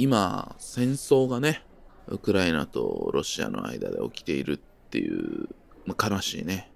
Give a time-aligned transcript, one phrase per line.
[0.00, 1.62] 今、戦争がね、
[2.08, 4.56] ウクライナとロシアの間で起きているっ
[4.88, 5.46] ていう、
[5.84, 6.72] まあ、悲しいね、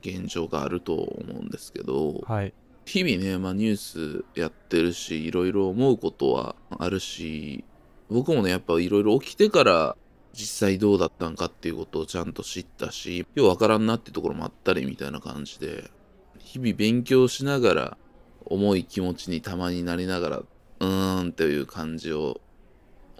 [0.00, 2.54] 現状があると思うんですけど、はい。
[2.86, 7.62] 日々ね、まあ、ニュースやってるし、いろいろ思うことはあるし、
[8.08, 9.94] 僕もね、やっぱいろいろ起きてから
[10.32, 15.90] 実際どうだったんかっていうことをちゃんと知ったし、ようわからんなっていうところもあったりみたいな感じで、
[16.38, 17.98] 日々勉強しながら、
[18.46, 22.40] 重い気持ちにたまになりながら、うーんっていう感じを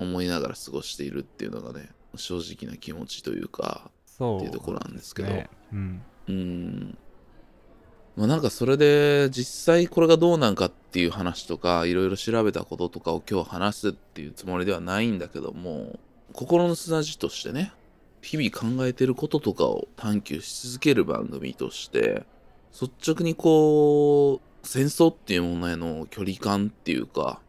[0.03, 5.49] 思いながら過ごしているっていうのがね、正直な気持ちというか、そう、っていうところなんですけどね。
[5.73, 6.03] うん。
[6.29, 6.99] うん。
[8.17, 15.99] まあなんかそれで実際これがどうなんかっていう話とかいろいろ調べたこととかを今日話すっていうつもりではないんだけども
[16.35, 17.73] 心の砂地としてね
[18.21, 22.25] 日々考えてることとかを探求し続ける番組として
[22.79, 27.41] 率直にこう戦争っていうものへの距離感っていうか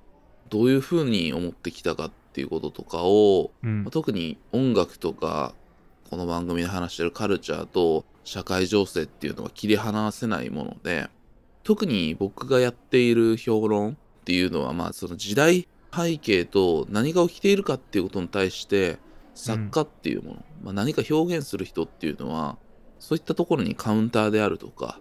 [0.49, 3.91] どういうふうに思ってきたかっていうこととかをうんまあ。
[3.91, 5.53] 特に音楽とか
[6.09, 11.09] この番組で話してるカルチャーと社会情勢っていうのは切り離せないもので
[11.63, 18.97] 特に僕がやっている評論っていうのはまあその時代背景と何が起きているかっていうことに対して
[19.35, 22.57] 作家っていうもの、まあ、何か表現する人っていうのは
[22.99, 24.99] そういったところにカウンターであるとか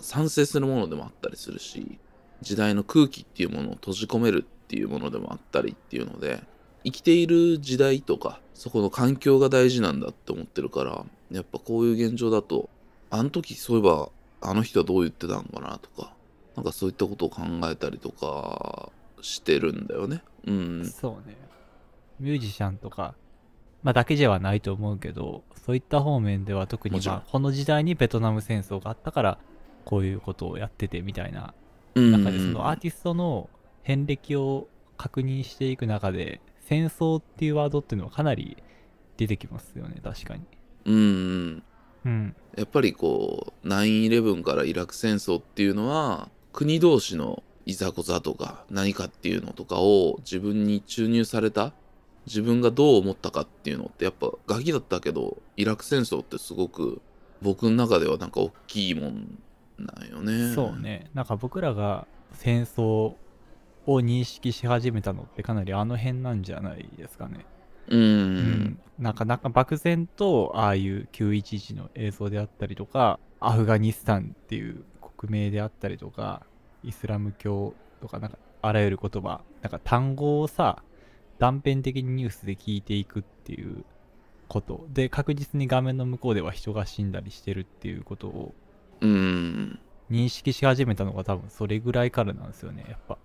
[0.00, 1.98] 賛成するものでもあったりするし
[2.42, 6.44] 時代の空気っていうものを閉じ込めるっていうものでもあったりっていうので
[6.84, 12.70] 生きている時代とかそこの環境が大事なんだって思ってるからやっぱこういう現状だと
[13.10, 16.12] あの時そういえばあの人はどう言ってたのかなとか
[16.54, 20.22] なんかそういったことを考えたりとかしてるんだよね。
[20.46, 20.86] うん。
[20.86, 21.36] そうね。
[22.18, 23.14] ミュージシャンとか、
[23.82, 29.38] まあ、だけではないと思うけど、そういった方面では特に、まあ、この時代にベトナム戦争があったから、
[29.84, 31.54] こういうことをやっててみたいな
[31.94, 33.48] うん中で、そのアーティストの
[33.82, 38.56] 遍歴を確認していく中で、戦争っていうワードっていうのはかなり
[39.16, 40.42] 出てきますよね、確かに。
[40.84, 41.62] うんうん
[42.04, 42.36] うん。
[42.56, 51.72] やっぱりこう9-11からイラク戦争っていうのは国同士のいざこざとか何かっていうのとかを自分に注入された
[52.26, 57.00] 自分がどう思ったかっていうのってやっぱガキだったけどイラク戦争ってすごく
[57.42, 59.38] 僕の中ではなんか大きいもん
[59.78, 60.54] なんよね。
[60.54, 60.80] そう。
[60.80, 61.10] ね。
[61.14, 63.14] なんか僕らが戦争
[63.86, 67.46] を認識し始めたのってかなりあの辺なんじゃないですかね。
[67.88, 68.00] うん。
[68.00, 74.84] うん、なんかなんか漠然とああいう911の映像であったりとかアフガニスタンっていう
[75.16, 76.42] 国名であったりとか
[76.82, 80.82] イスラム教とかなんかあらゆる言葉なんか単語をさ
[81.38, 83.84] 断片的にニュースで聞いていくっていう
[84.48, 88.54] ことで確実に画面の向こうでは人が死んだりしてるっていうことを
[89.00, 89.78] うん。
[90.10, 93.16] 認識し始めたのが多分それぐらいからなんですよねやっぱ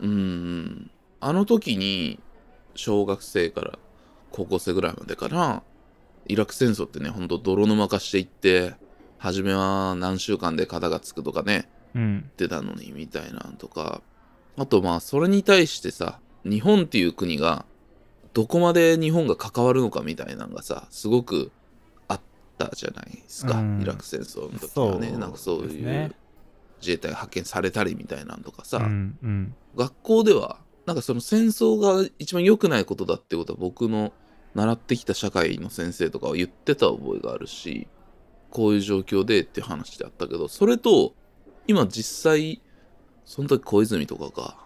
[0.00, 0.90] うん。
[1.20, 2.20] あの時に
[2.74, 3.78] 小学生から
[4.30, 5.62] 高校生ぐらいまでかな
[6.26, 8.74] イラク戦争ってねほんと泥沼化していって
[9.18, 12.12] 初めは何週間で肩がつくとかねうん。
[12.20, 14.02] 言ってたのにみたいなんとか
[14.56, 17.64] あとまあそれに対してさ日本っていう国が
[18.34, 21.50] どこまで日本が関わるのかみたいなのがさすごく
[22.06, 22.20] あっ
[22.58, 23.82] たじゃないですか、うん。
[23.82, 25.10] イラク戦争の時はね。
[25.18, 26.14] なんかそういう
[26.80, 29.54] 自衛隊が派遣されたりみたいなんとかさ、うんうん。
[29.76, 34.12] 学校ではなんかその戦争が一番良くないことだってことは僕の
[34.54, 37.86] 習ってきた社会の先生とかは言ってた覚えがあるし
[38.50, 41.12] こういう状況でっていう話であったけどそれと
[41.66, 42.62] 今実際
[43.26, 44.56] その時小泉とかが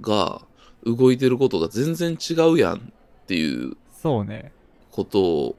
[0.00, 0.42] が
[0.84, 2.80] 動いてることが全然違うやんっ
[3.26, 4.52] ていうそうね。
[4.90, 5.56] ことを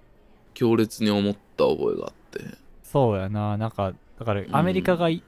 [0.54, 2.58] 強烈に思った覚えがあって。
[2.84, 5.24] そうやな、なんか、だからアメリカがい、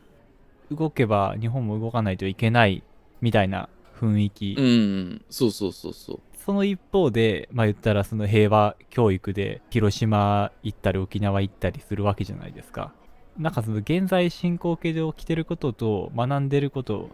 [0.72, 2.84] 動けば日本も動かないといけない
[3.22, 3.70] みたいな
[4.00, 6.20] 雰囲気、うんそうそうそうそう。
[6.46, 12.94] その一方で、まあ言ったらその平和教育で広島行ったり沖縄行ったりするわけじゃないですか。
[13.38, 17.10] なんかその現在進行形で起きてることと学んでること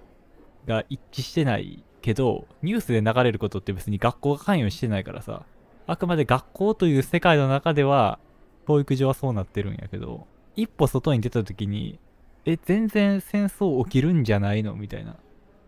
[0.68, 5.44] が一致してないけど、ニュースで流れることって別に学校が関与してないからさ、
[5.88, 8.20] あくまで学校という世界の中では、
[8.68, 12.00] 教育上はそうなってるんやけど、一歩外に出た時に、
[12.46, 15.16] え、全然戦争起きるんじゃないのみたいな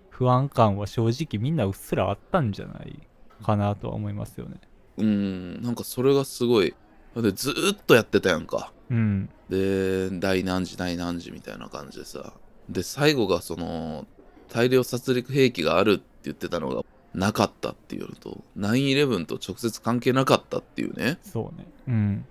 [0.10, 3.00] 不安感は正直みんなうっすらあったんじゃない
[3.44, 4.60] かなとは思いますよね。
[4.98, 6.74] うんなんかそれがすごい
[7.18, 9.30] でずーっとやってたやんかうん。
[9.50, 12.34] で第何時第何時みたいな感じでさ
[12.70, 14.08] で最後がその
[14.48, 16.84] 大量殺戮兵器があるって言ってたのが
[17.14, 21.66] なかったっていうのと9-11と直接関係なかったっていうねそうね。
[21.88, 22.26] うん。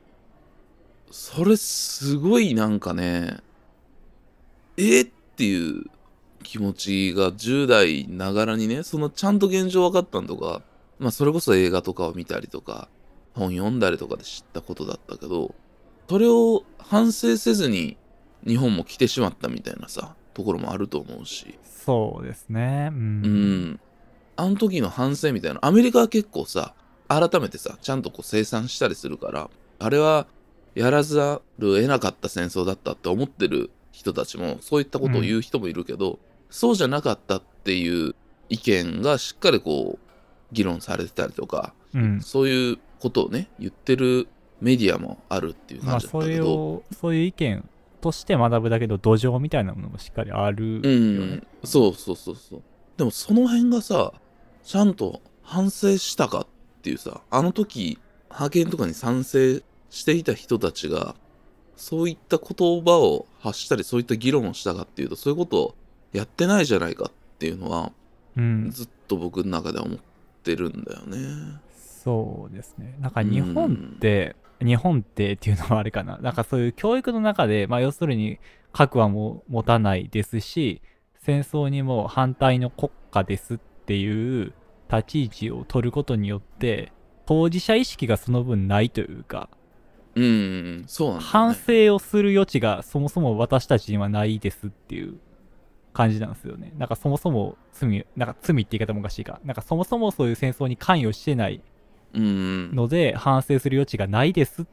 [1.10, 3.38] それすごいなんかね
[4.76, 5.84] えっていう
[6.42, 10.62] 気持ちが10代ながらにねそのちゃんと現状分かったんとか
[10.98, 12.88] まあそれこそ映画とかを見たりとか、
[13.34, 15.54] 本読んだりとかで知ったことだったけど、
[16.08, 17.96] それを反省せずに
[18.46, 21.58] 日本も来てしまったみたいなさ、ところもあると思うし。
[21.64, 22.90] そうですね。
[22.92, 22.98] うん。
[22.98, 23.80] うん。
[24.36, 26.74] あの時の反省みたいな、アメリカは結構さ、
[27.08, 30.26] 改めてさ、ちゃんとこう生産したりするから、あれは
[30.74, 36.18] やらざるを得なかった戦争だったって思ってる人たちも、そういったことを言う人もいるけど、
[36.50, 38.14] そうじゃなかったっていう
[38.48, 40.08] 意見がしっかりこう、
[40.52, 42.20] 議論されてたりとか、うん。
[42.20, 44.26] そういうことをね、言ってる
[44.60, 47.68] メディアもあるっていうまあ、感じだったけど、を、そういう意見
[48.00, 50.88] として学ぶだけど、土壌みたいなものもしっかりあるようね。
[51.36, 52.62] ん、そうそうそうそう。
[52.96, 54.12] でもその辺がさ、
[54.64, 56.46] ちゃんと反省したかっ
[56.82, 57.98] ていうさ、あの時、
[58.28, 61.14] 派遣とかに賛成していた人たちが、
[61.76, 65.74] そういった言葉を発したり、そういった議論をしたかっていうと、そういうことを
[66.12, 67.92] やってないじゃないかっていうのは、
[68.36, 68.70] うん。
[68.70, 69.98] ずっと僕の中では思っ
[70.42, 71.60] てるんだよね。
[71.76, 72.96] そうですね。
[73.00, 76.18] なんか日本って、日本ってっていうのはあれかな。
[76.22, 78.38] なんかそういう教育の中で、まあ要するに
[78.72, 80.82] 核はもう持たないですし、
[81.18, 84.52] 戦争にも反対の国家ですっていう
[84.90, 86.92] 立ち位置を取ることによって、
[87.26, 89.48] 当事者意識がその分ないというか、
[90.16, 91.86] うん、そうな反ね。
[91.88, 95.16] 省をする余地がそもそも私たちにはないですっていう
[95.92, 96.72] 感じなんですよね。
[96.78, 99.40] なんかそもそも罪、なんか罪って言い方もおかしいか。
[99.44, 101.60] なんかそもそもそういう戦争に関与してない
[102.14, 102.74] うん。
[102.74, 104.66] ので反省する余地がないですっ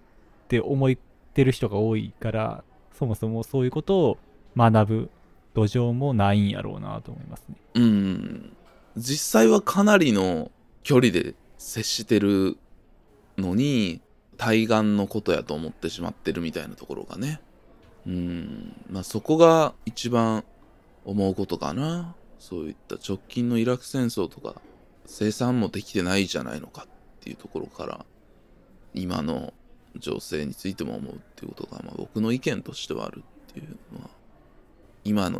[0.47, 0.95] て思っ
[1.33, 4.17] てる人が多いからそもそもそういうことを
[4.55, 5.09] 学ぶ
[5.53, 7.55] 土壌もないんやろうなと思いますね。
[7.75, 8.55] うん。
[8.97, 10.51] 実際はかなりの
[10.83, 12.57] 距離で接してる
[13.37, 14.01] のに、
[14.41, 17.39] 対岸のことやと思ってしまってるみたいなところがね。
[18.07, 18.75] うん。
[18.89, 20.43] まあそこが一番
[21.05, 22.15] 思うことかな。
[22.39, 24.59] そういった直近のイラク戦争とか、
[25.05, 26.87] 生産もできてないじゃないのかっ
[27.19, 28.03] ていうところから、
[28.95, 29.53] 今の
[29.99, 34.09] 情勢についても思うっていうことが、まあ、僕の意見としてはあるっていうのは、
[35.03, 35.39] 今の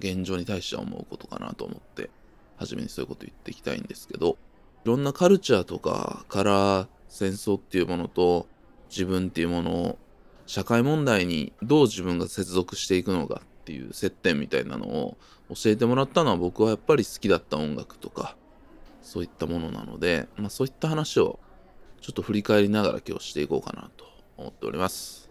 [0.00, 2.10] 現状に対しては思うことかなと思って、
[2.58, 4.36] 初めにそういうこと言っていきたいんですけど、
[4.84, 8.48] いろんなカルチャーとかから戦争っていうものと
[8.90, 9.98] 自分っていうものを
[10.46, 15.16] 社会問題にどう自分が接続していくのかっていう接点みたいなのを
[15.50, 18.34] 教えてもらったのは僕はやっぱり好きだった音楽とか
[19.00, 21.38] そういったものなので、まあ、そういった話を
[22.00, 24.06] ちょっと振り返りながら今日していこうかなと
[24.36, 25.30] 思っております。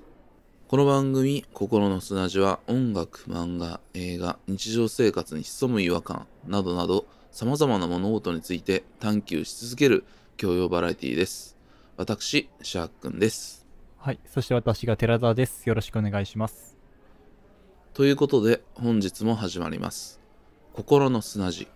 [0.69, 10.05] この番組「心の砂地」は音楽、漫画、映画、日常生活に潜む違和感などなど様々な物事について探求し続ける
[10.37, 11.52] 教養バラエティです。
[11.95, 13.67] 私、シャークンです。
[13.97, 14.19] はい。
[14.25, 15.69] そして私が寺田です。
[15.69, 16.75] よろしくお願いします。
[17.93, 20.19] ということで本日も始まります。
[20.73, 21.67] 心の砂地。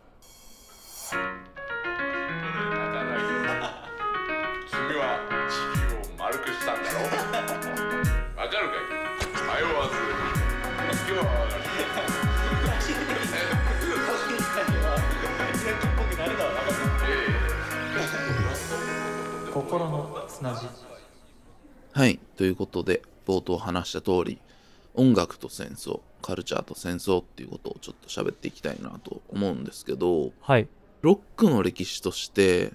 [19.77, 20.65] 心の砂地。
[21.91, 22.19] はい。
[22.35, 24.39] ということで冒頭話した通り
[24.95, 30.67] 音楽と戦争、カルチャーと戦争っていうことをちょっと喋っていきたいなと思うんですけど、はい。
[31.01, 32.73] ロックの歴史として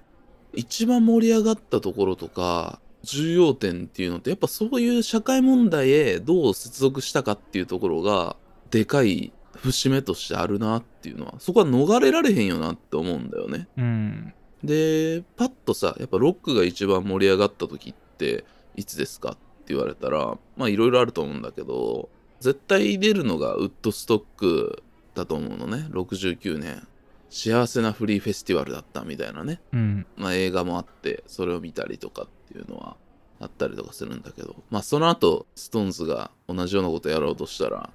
[0.53, 8.37] 一番盛り上がったところとか重要点っていうのってやっぱそういう社会問題へどう接続したかっていうところが
[8.71, 13.67] でかい節目としてあるなっていうのはそこは逃れられへんよなって思うんだよね。
[13.77, 14.35] うん。
[14.65, 18.45] でパッとさやっぱロックが一番盛り上がった時って
[18.77, 22.09] いつですかって言われたらまあいろいろあると思うんだけど
[22.41, 24.83] 絶対出るのがウッドストック
[25.15, 25.87] だと思うのね。
[25.91, 26.87] 69年。
[27.31, 30.07] 幸せなフリーフェスティバルだったみたいなね、うん。
[30.17, 32.97] まあ、映画もあってそれを見たりとかっていうのは
[33.41, 34.57] あったりとかするんだけど。
[34.71, 37.91] まあその後ストーンズが同じようなことやろうとしたら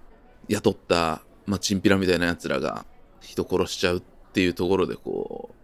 [0.48, 2.86] 雇った、まあ、チンピラみたいなやつらが
[3.20, 5.56] 人殺しちゃうっていうところでこう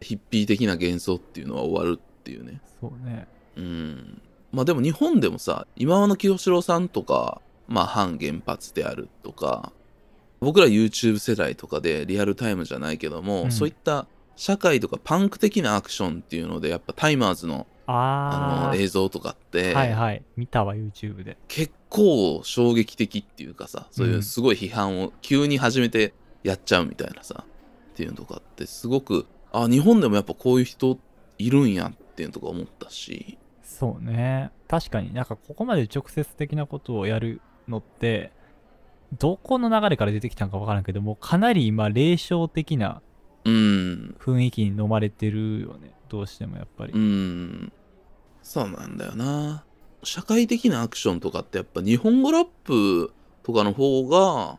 [0.00, 3.26] ヒッピー的な幻想っていうのは終わるっていうねそうね。
[3.56, 9.72] うんまあでも日本でもさ今和の清志郎さんとかまあ反原発であるとか
[10.40, 18.70] 僕ら YouTube 世代とかでリアルタイムじゃないけども、うんそういった社会とかパンク的なアクションっていうのでやっぱタイマーズのあ。
[18.72, 20.22] の映像とかって、はいはい。
[20.36, 21.36] 見たわ、YouTube で。
[21.48, 30.98] 結構衝撃的っていうかさそういうすごい批判を急に始めてやっちゃうみたいなさっていうのとかってすごくあ日本でもやっぱこういう人
[31.38, 33.38] いるんやっていうのとか思ったし。
[33.62, 34.50] そうね。
[34.68, 35.12] 確かに。
[35.12, 38.32] なんかここまで直接的なことをやるのって、
[39.18, 43.02] どこの流れから出てきたのかわからんけども、かなり今、霊障的な
[43.44, 44.16] うん。
[44.18, 45.94] 雰囲気に飲まれてるよね。
[46.08, 47.72] どうしてもやっぱり、うん。
[48.42, 49.64] そうなんだよな。
[50.02, 54.58] 社会的なアクションとかってやっぱ日本語ラップとかの方が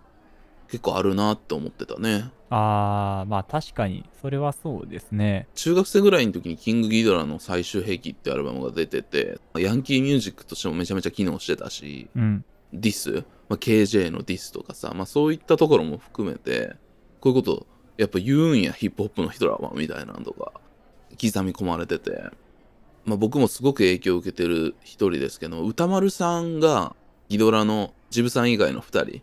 [0.71, 2.31] 結構あるなって思ってたね。
[2.49, 5.47] ああまあ確かにそれはそうですね。
[5.53, 12.45] 中学生ぐらいの時にキングギドラの最終兵器ってアルバムが出ててヤンキーミュージックとしてもめちゃめちゃ機能してたしうん。
[12.71, 16.77] ディス、まあ、KJ のディスとかさ、まあ、そういったところも含めて
[17.19, 20.53] こういうことやっぱ言うんやヒップホップの人らはみたいなのとか
[21.21, 22.23] 刻み込まれてて、
[23.03, 26.95] まあ、僕もすごく影響を受けてる一人ですけど歌丸さんが
[27.27, 29.21] ギドラのジブさん以外の二人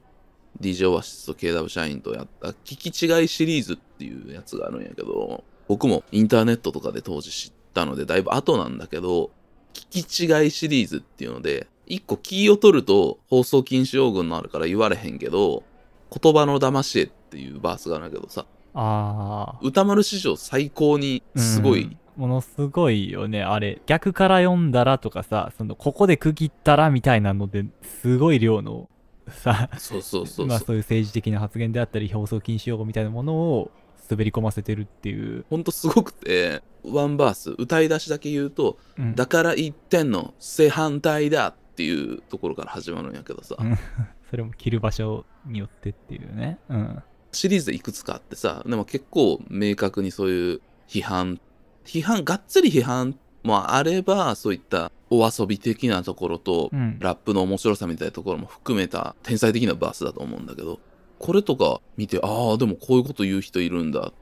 [0.61, 9.31] DJ オアシスと KW 社員とやった聞き違いシリーズっていうやつがあるんやけど僕もインターネットとかで当時知ったのでだいぶ後なんだけど
[9.75, 15.63] 聞き違いシリーズっていうので一個キーを取ると放送禁止用語になるから言われへんけど
[16.11, 23.81] 言葉の騙し絵っていうバースがあるんだけどさああ歌丸史上最高にすごい、ものすごいよねあれ。
[23.87, 28.89] 逆から読んだらとかさそのここで区切ったらみたいなのですごい量の
[29.31, 33.71] さそうそうそうそう、まあそういう政治的な発言であったり放送禁止用語みたいなものを
[34.11, 39.15] 滑り込ませてるっていう、ほんとすごくてワンバース歌い出しだけ言うとうん。
[39.15, 43.79] だから言ってんの正反対だっていうところから始まるんやけどさ、うん。
[44.31, 46.59] それも切る場所によってっていうね。
[46.69, 47.03] うん。
[47.33, 51.41] シリーズでいくつかあってさでも結構明確にそういう批判。
[51.85, 56.99] 批判がっつり批判もあればそういったお遊び的なところと、うん。
[57.01, 60.81] ラップの面白さみたいなところも含めた天才的なバースだと思うんだけど
[61.19, 64.13] これとか見てああでもこういうこと言う人いるんだっ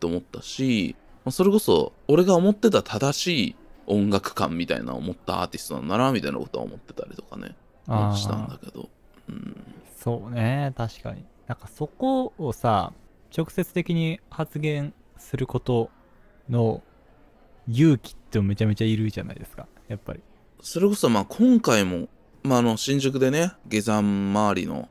[0.00, 7.54] て思ったしまあそれこそ俺が思ってた正しい音楽感みたいなのを持ったアーティストなんだなみたいなことは思ってたりとかね。
[8.16, 8.88] したんだけど、
[9.28, 9.56] うん、
[9.96, 11.24] そうね確かに。
[11.46, 12.92] なんかそこをさ
[13.36, 15.90] 直接的に発言すること
[16.48, 16.82] の
[17.68, 20.20] 勇気ってめちゃめちゃいるじゃないですかやっぱり
[20.60, 22.08] それこそまあ今回も、
[22.42, 24.88] まあ、あの新宿でね下山周りの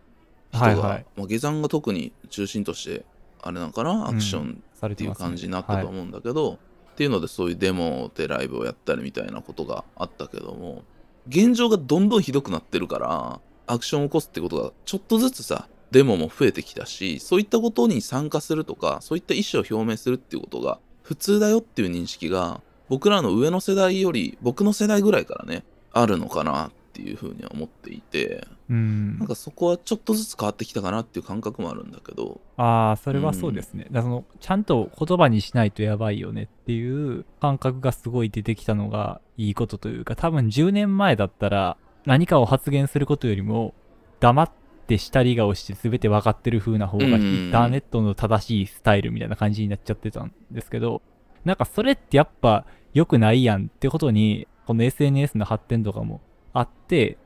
[0.51, 1.05] 人が、はいはい。
[1.15, 3.05] まあ、下山が特に中心として
[3.41, 6.57] あれなんかなアクションされっていう感じになったと思うんだけど、
[6.95, 10.83] っていうのでそういうデモでライブをやったりみたいなことがあったけども
[11.27, 29.19] 現状がどんどんひどくなってるからアクションを起こすってことがちょっとずつさデモも増えてきたしそういったことに参加するとかそういった意思を表明するっていうことが普通だよっていう認識が僕らの上の世代より僕の世代ぐらいからねあるのかなっていうふうには思っていてうん。
[29.19, 32.41] なんかそこはちょっとずつ変わってきたかなっていう感覚もあるんだけど。
[32.57, 43.73] ああそれはそうですね、だからそのちゃんと言葉にしないとやばいよねっていう感覚がすごい出てきたのがいいことというか多分10年前だったら何かを発言することよりも
[44.19, 44.51] 黙っ
[44.87, 47.49] て下り顔して全て分かってる風な方がイうんうんうん。
[47.49, 51.01] ンターネットの正しいスタイルみたいな感じになっちゃってたんですけど
[51.45, 56.21] なんかそれってやっぱ良くないやんってことにこの SNS の発展とかも
[56.53, 57.17] あって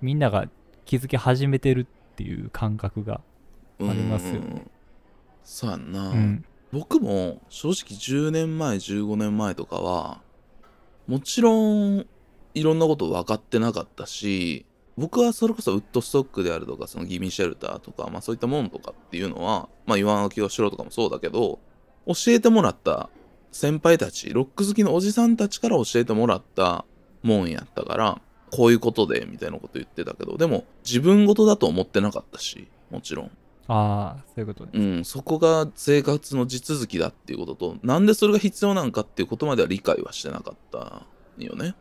[0.00, 0.48] みんなが
[0.84, 3.20] 気づき始めてるっていう感覚が
[3.80, 4.38] ありますよね。
[4.40, 4.70] うん。
[5.44, 6.44] そうやんな、うん。
[6.72, 10.20] 僕も正直10年前15年前とかは
[11.06, 12.06] もちろん
[12.54, 14.66] いろんなこと分かってなかったし
[14.96, 21.58] 僕はそれこそウッドストックであるとかそのギミシェルターとか、まあ、そういったものとかっていうのはまあ岩垣をしろとかもそうだけど
[22.06, 23.10] 教えてもらった
[23.52, 26.84] 先輩たちロック好きのおじさんたちから教えてもらった
[27.22, 33.30] もんやったからこういうことでみたいなこと言ってたけどでも自分事だと思ってなかったしもちろん
[33.68, 41.04] ああそういうことねうん、そこが生活の地続きだっていうこととなんでそれが必要なんかっていうことまでは理解はしてなかった
[41.44, 41.74] よね。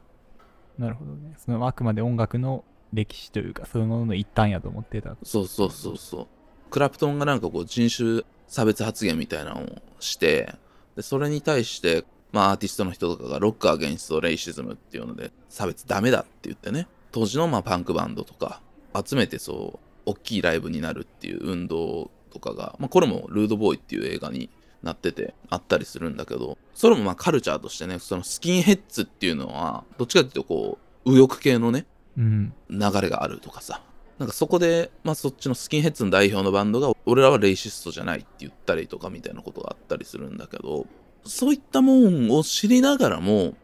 [0.77, 1.35] なるほどね。
[1.37, 5.15] そのあくまで音楽の歴史というか、そういうものの一端やと思ってた。
[5.23, 6.27] そうそうそうそう。
[6.69, 10.55] クラプトンがなんかこう人種差別発言みたいなのをして
[10.95, 18.61] でそれに対して、まあ、アーティストの人とかがロックアゲンストレイシズムっていうので差別ダメだって言ってね当時のまあパンクバンドとか
[19.05, 24.49] 集めてそう大きいライブになるっていう運動とかが、まあ、これもルードボーイっていう映画に
[24.83, 31.85] なっててあったりするんだけどそれもまあカルチャーとしてねそのスキンヘッズっていうのはどっちかっていうとこう右翼系のね
[32.17, 32.53] うん。
[32.69, 33.81] 流れがあるとかさ
[34.17, 40.85] なんかそこで、まあ、そっちのスキンヘッズの代表のバンドが俺らはレイシストじゃないって言ったりとかみたいなことがあったりするんだけど
[41.25, 43.55] そういったもんを知りながらも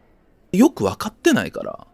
[0.52, 1.86] よく分かってないから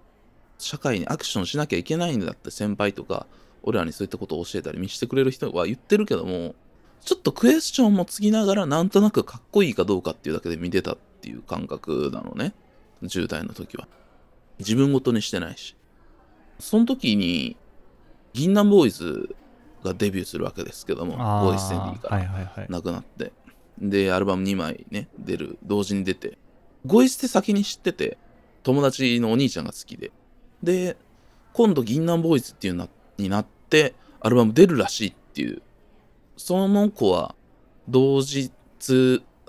[0.58, 3.26] 社会にアクションしなきゃいけないんだって先輩とか
[3.62, 6.56] 俺らにそういったことを教えたり見せてくれる人は言ってるけども
[7.04, 12.54] ちょっとクエスチョンもつきながらなんとなくかっこいいかどうかっていうだけで見てたっていう感覚なのね。
[13.02, 13.86] 10代の時は。
[14.58, 15.76] 自分ごとにしてないし。
[16.58, 17.56] その時に
[18.38, 19.34] 銀杏ボーイズ
[19.82, 22.16] がデビューするわけですけどもあボーイステンディから。
[22.18, 22.66] はいはいはい。
[22.68, 23.32] 亡くなって。
[23.80, 25.58] でアルバム2枚ね出る。
[25.64, 26.38] 同時に出て。
[26.86, 28.16] ゴイステ先に知ってて
[28.62, 30.12] 友達のお兄ちゃんが好きで。
[30.62, 30.96] で
[31.52, 35.60] 今度銀杏ボーイズっていうなになってアルバム出るらしいっていう。
[36.36, 37.34] その子は
[37.88, 38.52] 同日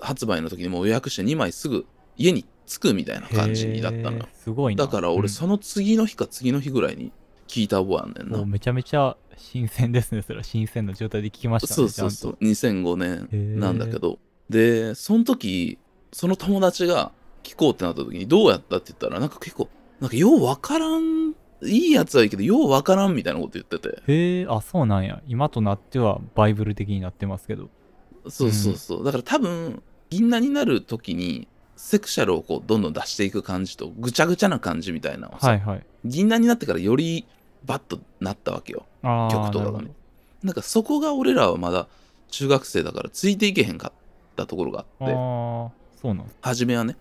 [0.00, 4.26] 発売の時にもう予約して2枚すぐ家に着くみたいな感じだったのよ。
[4.34, 4.86] すごいな。
[4.86, 5.18] だからうん。
[5.18, 7.12] 俺その次の日か次の日ぐらいに
[7.50, 10.44] 聞いた覚えあんねんな、もうめちゃめちゃ新鮮ですねそれは。
[10.44, 12.36] 新鮮な状態で聞きましたねそうそうそう。
[12.40, 12.96] ち2005
[13.28, 14.18] 年なんだけど。
[14.48, 15.78] でその時
[16.12, 19.68] その友達が聞こうってなった時にどうやったって言ったらなんか結構
[20.00, 24.02] なんかようわからんいいやつはいいけどようわからんみたいなこと言ってて。
[24.06, 25.22] へえあそうなんや。
[25.26, 27.68] 今となってはバイブル的になってますけど。
[28.28, 35.86] そうそうそう、だから多分銀杏になる時にセクシャルをこうどんどん出していく感じとぐちゃぐちゃな感じみたいなはいはい。
[36.04, 37.26] 銀杏になってからより
[37.64, 38.86] バッとなったわけよ。
[39.02, 39.92] 曲とかがね。
[40.42, 41.86] なんかそこが俺らはまだ
[42.30, 43.92] 中学生だからついていけへんかっ
[44.36, 45.12] たところがあって
[46.00, 46.96] そうなん初めはね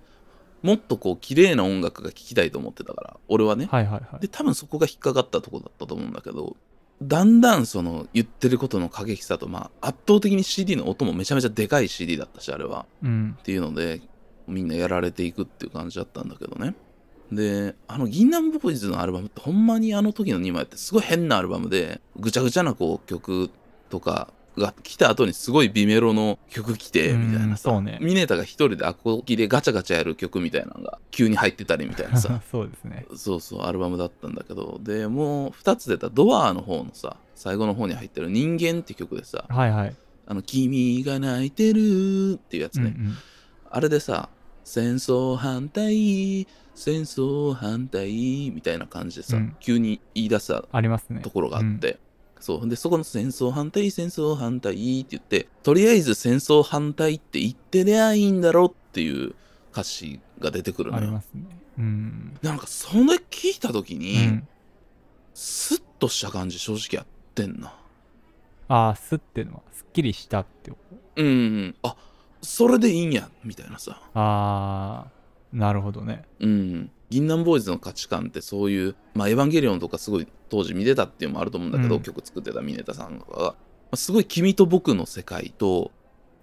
[0.61, 4.19] もっとこう綺麗な音楽が聴きたいと思ってたから俺はね、はいはいはい。
[4.19, 6.57] で多分そこが引っかかったとこだったと思うんだけど
[7.01, 12.85] だんだんその言ってることの過激さとまあ圧倒的に CD の音もめちゃめちゃでかい CD だったしあれは。
[13.01, 13.37] うん。
[13.39, 14.01] っていうので
[14.47, 16.75] みんなやられていくっていう感じだったんだけどね
[17.31, 23.51] であの銀杏ボーイズのアルバムってほんまにあの時の2枚ってすごい変なアルバムでぐちゃぐちゃなこう曲
[23.89, 27.97] とかが来た後にすごい美メロの曲来てみたいなそうね。
[28.01, 32.41] ミネタが一人でアコギでガチャガチャやる曲みたいなのが急に入ってたりみたいなさ。
[32.51, 33.05] そうですね。
[33.15, 39.95] そうそうアルバムだったんだけどでもう2つ出たドアの方のさ最後の方に入ってる「人間」って曲でさはいはい
[40.27, 43.17] 「あの君が泣いてる」っていうやつね、うんうん。
[43.71, 44.29] あれでさ、
[44.71, 49.55] 戦争反対、戦争反対みたいな感じでさ、うん。
[49.59, 51.21] 急に言い出したありますね。
[51.21, 51.97] ところがあって、
[52.39, 52.69] そう。
[52.69, 59.33] で、そこの戦争反対、戦争反対って言って、とりあえず戦争反対って言ってりゃいいんだろっていう
[59.71, 61.11] 歌詞が出てくるうんあのよ。
[61.13, 61.41] りますね。
[61.79, 62.37] うん。
[62.43, 64.47] なんか、それ聞いた時うに、ん。
[65.33, 67.73] スッとした感じ正直やってんな。
[68.67, 69.61] ああすってのは。
[69.71, 70.77] すっきりしたってこ
[71.15, 71.23] と？
[71.23, 71.75] うんうん。
[71.81, 71.95] あ、
[72.41, 74.01] それでいいんや、みたいなさ。
[74.13, 75.19] ああ
[75.55, 76.23] なるほどね。
[76.39, 82.01] うん、銀杏ボーイズの価値観ってそういう、まあ、エヴァンゲリオンとかすごい当時見てたっていうのもあると思うんだけど、うん。
[82.01, 83.55] 曲作ってたミネタさんが、ま
[83.91, 85.91] あ、すごい君と僕の世界と、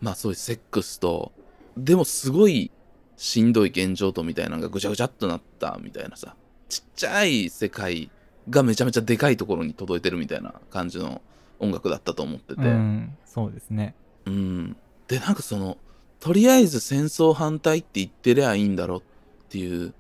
[0.00, 1.32] まあそういうセックスと、
[1.76, 2.70] でもすごい
[3.16, 6.34] しんどい現状とみたいなのがぐちゃぐちゃっとなったみたいなさ、
[6.68, 8.10] ちっちゃい世界
[8.50, 11.22] がめちゃめちゃでかいところに届いてるみたいな感じの
[11.58, 13.16] 音楽だったと思ってて、うん。
[13.24, 13.94] そうですね。
[14.26, 14.76] うん。
[15.08, 15.78] で、なんかその、
[16.20, 19.02] とりあえず戦争反対って言ってりゃいいんだろっ
[19.48, 19.94] ていう、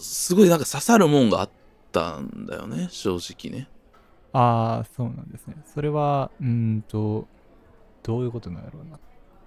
[0.00, 1.50] すごいなんか刺さるもんがあっ
[1.92, 3.68] たんだよね、正直ね。
[4.32, 5.56] ああそうなんですね。
[5.64, 7.26] それはうーんと
[8.02, 8.98] どういうことなんだろうな。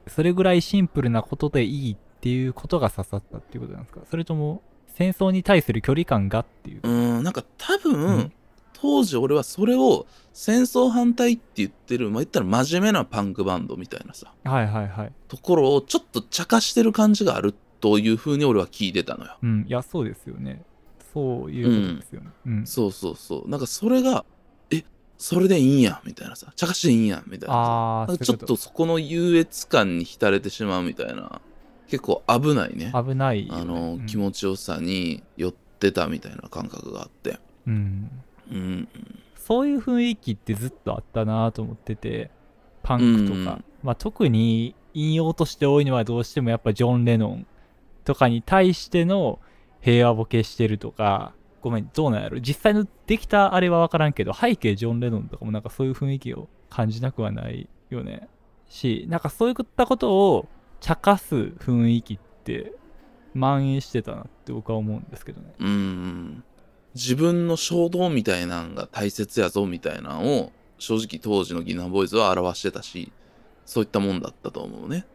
[0.08, 4.02] それぐらいシンプルなことでいいっていうことが刺さったっていうことなんですか？
[4.10, 6.82] それとも戦争に対する距離感がっていう？
[6.84, 8.34] うん、なんか多分、うん
[8.82, 15.12] 当時俺はそれを戦争反対って言ってる、まあ言ったら真面目なパンクバンドみたいなさ、はいはいはい。
[15.28, 19.38] ところをちょっと茶化してる感じがあるというふうに俺は聞いてたのよ。
[19.44, 20.64] うんいやそうですよね。
[21.14, 22.30] そういうことですよね。
[22.48, 23.50] うん、そうそうそう。
[23.50, 24.26] なんかそれが、
[24.72, 24.84] え、
[25.18, 28.18] それでいいんや、みたいなさ、茶化していいんや、みたいなさ。
[28.18, 31.42] ちょっとそこの優越感に浸れてしまうみたいな。
[31.88, 32.94] 結構危ないね。
[32.96, 34.06] 危ないよね、あの、うん。
[34.06, 37.40] 気持ちよさに寄ってたみたいな感覚があって。
[37.68, 38.10] うん
[38.52, 38.90] うん。
[39.36, 42.30] そういう雰囲気ってずっとあったなと思ってて
[42.84, 43.66] パンクとか、うん。
[43.84, 47.48] まあ、特に引用として多いのはどうしてもやっぱジョン・レノン
[48.06, 49.40] とかに対しての
[49.82, 51.34] 平和ボケしてるとか。
[51.62, 52.40] ごめんどうなんやろ。
[52.40, 58.28] 実際のできたあれは分からんけど背景ジョン・レノンとかもなんかそういう雰囲気を感じなくはないよね。
[58.68, 60.48] しなんかそういったことを
[60.80, 62.74] 茶化す雰囲気って
[63.34, 65.54] 蔓延してたなって僕は思うんですけどね。
[65.60, 66.44] うん
[66.96, 73.12] 自分の衝動みたいなんが大切やぞみたいなのを正直当時のギナーボーイズは表してたし
[73.66, 75.06] そういったもんだったと思うね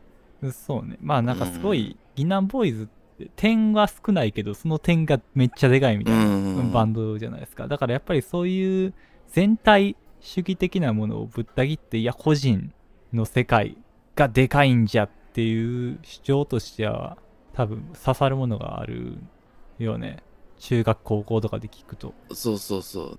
[0.52, 0.98] そうね。
[1.00, 2.86] まあなんかすごい、ギナーボーイズっ
[3.18, 7.68] て点は少ないけど、その点がめっちゃでかいみたいなうんバンドじゃないですか。
[7.68, 8.94] だからやっぱりそういう
[9.28, 12.72] 全体主義的なものをぶった切って、いや、個人
[13.12, 13.76] の世界
[14.14, 17.16] がでかいんじゃっていう主張としては、
[17.54, 19.18] 多分刺さるものがある
[19.78, 20.22] よね。
[20.58, 22.14] 中学、高校とかで聞くと。
[22.32, 23.18] そうそうそう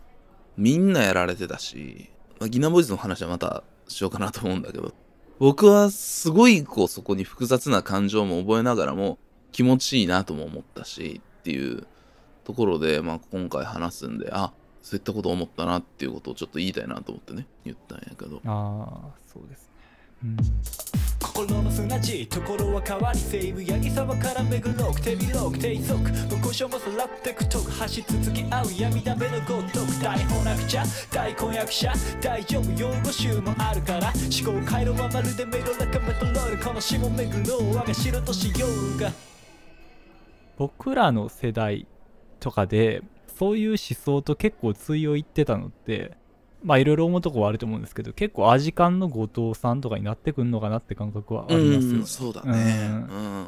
[0.57, 4.93] みんなやられてたし、まあ、ギナーボーイズの話はまたしようかなと思うんだけど
[5.39, 9.19] 僕はすごいこうそこに複雑な感情も覚えながらも
[9.51, 11.85] 気持ちいいなとも思ったしっていう
[12.43, 19.69] ところで、まあ、今回話すんであそういったこと思ったなっていうことをちょっと言いたいなと思ってね言ったんやけどああ、そうですね。
[20.23, 39.11] うん心の砂地ところは変わり西武八木沢から目黒く手広く低速無故障もさらってくとく走り続き合う闇だめのごとく大本なくちゃ大婚約者大丈夫用語集もあるから思考回路はまるでメロラカメトロールこの下目黒我が城としようが
[40.57, 41.87] 僕らの世代
[42.39, 43.01] とかで
[43.37, 46.17] そういう思想と結構通用いってたのって
[46.67, 51.93] まあいろいろ思うとこはあると思うんですけど結構アジカンの後藤さんとかになってくんのかなって感覚はありますよ。
[51.93, 52.89] ねうんそうだね。
[52.89, 53.45] ううん。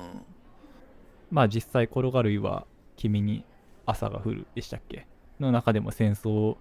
[1.29, 3.43] まあ実際転がる岩は君に
[3.85, 5.05] 朝が降るでしたっけ
[5.37, 6.55] の中でも戦争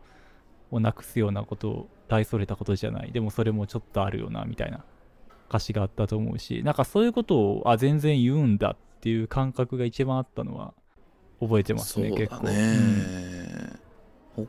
[0.73, 3.12] をなくすようなことを大それたことじゃない。
[3.12, 4.85] でもそれもちょっとあるよなみたいな
[5.49, 6.64] 歌詞があったと思うし。
[6.64, 10.75] なんかそういうことをあ全然言うんだっていう感覚が一番あったのは
[11.40, 13.79] 覚えてますねそう結構、だね、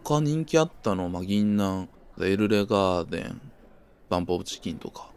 [0.04, 1.88] 他人気あったのまあ銀杏
[2.26, 3.42] エルレガーデン
[4.10, 5.10] バンプオブチキンとか。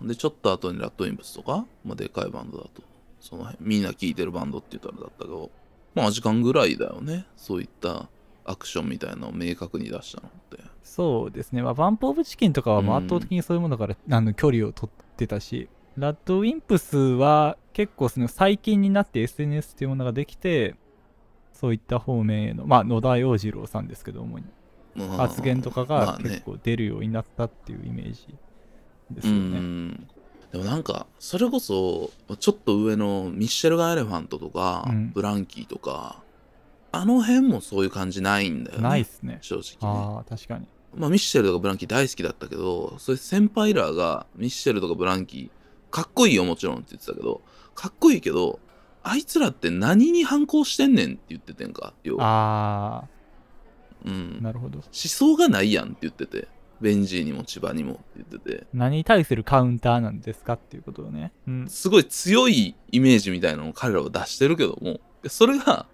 [0.00, 2.82] でちょっと後にラッドインプスとか、まあ、でかいバンドだと。
[3.20, 5.50] その辺みんな聴いてるバンドって言ったらだったけど。
[5.94, 7.26] まあ時間ぐらいだよね。
[7.36, 8.08] そういった
[8.44, 10.58] アクションみたいなのを明確に出したのって。
[10.82, 20.74] そうですね、まあ、バンプ・オブ・チキンとかは圧倒的にそういうものから、あの距離を取ってたし、ラッドウィンプスは結構その最近になって SNS っていうものができて、
[21.52, 24.44] そういった方面への、まあ、野田洋次郎さんですけど、主に。
[24.44, 24.59] うん
[25.16, 28.26] 発言とかが結構出るようになったっていうイメージ
[29.10, 29.58] ですうよね。
[29.58, 30.08] ん
[30.52, 36.22] でもなんかそれこそちょっと上のミッシェルガン・エレファントとか、うんブランキーとか
[36.92, 39.38] あの辺もそういう感じないんだよねないっすね。
[39.42, 40.66] 正直ねああ、確かに。
[40.96, 45.50] まあミッシェルとかブランキー大好きだったけどそういう先輩らがミッシェルとかブランキー
[45.90, 47.42] かっこいいよもちろんって言ってたけど
[47.74, 48.58] かっこいいけど
[49.02, 53.08] あいつらって何に反抗してんねんって言っててんか要はあ
[54.04, 54.78] うんあ、なるほど。
[54.78, 56.48] 思想がないやんって言ってて
[56.80, 61.32] ベンジーにも千葉にもって言ってて何に対するカウンターなんですかっていうことをね。
[61.46, 61.68] うん。
[61.68, 65.86] すごい強いイメージみたいなのを彼らは出してるけども、それが、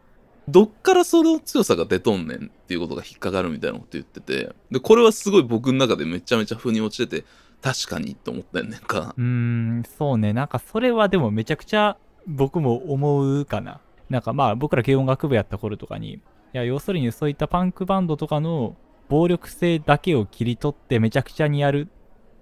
[0.48, 7.26] どっからその強さが出とんねんっていうことが引っかかるみたいなこと言ってて、で、これはすごい僕の中でめちゃめちゃ腑に落ちてて、
[7.62, 9.14] 確かにと思ったんねんか。
[9.18, 10.32] うーん、そうね。
[10.32, 11.96] なんかそれはでもめちゃくちゃ
[12.28, 13.80] 僕も思うかな。
[14.08, 16.20] なんかまあ僕ら軽音楽部やった頃とかに、
[16.54, 18.76] いや要するにそういったパンクバンドとかの
[19.08, 21.88] 暴力性だけを切り取ってめちゃくちゃにやる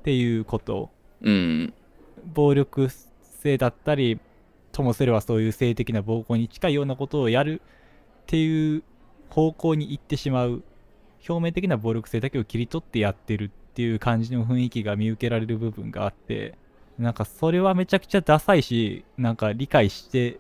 [0.01, 0.90] っていうこと。
[1.23, 1.75] うん。
[2.25, 2.88] 暴力
[3.23, 4.21] 性だったり、
[4.73, 7.61] ともすればそういう性的な暴行に近いようなことをやる
[8.23, 8.83] っていう
[9.31, 10.62] 方向に行ってしまう。
[11.27, 16.55] 表面的な暴力性だけを切り取ってやってるっていう感じの雰囲気が見受けられる部分があって、
[16.99, 20.38] なんかそれはめちゃくちゃダサいし、なんか理解して、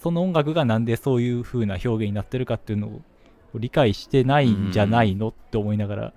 [0.00, 3.00] その音楽がなんでそういう風な表現になってるかっていうのを
[3.54, 6.12] 理解してないんじゃないのって思いながら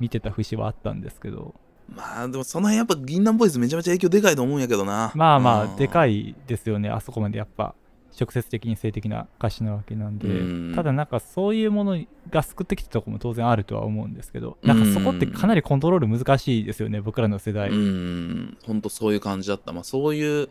[0.00, 1.54] 見てた節はあったんですけど、
[1.88, 5.12] まあでもその辺やっぱ銀杏ボーイズめちゃめちゃ影響でかいと思うんやけどな。
[5.14, 6.30] まあまあ、でかい。
[6.30, 7.74] いですよね、あそこまでやっぱ、
[8.18, 10.32] 直接的に性的な歌詞なわけなんで、う
[10.72, 11.98] んただなんかそういうもの
[12.30, 17.70] が救ってきたとこも当然あるとは思うんですけど、なんかそこってかなりコントロール難しいですよね、僕らの世代。
[17.70, 18.58] うん。
[18.64, 19.72] ほんとそういう感じだった。
[19.72, 20.48] まあそういう